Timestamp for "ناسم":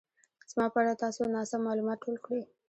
1.35-1.59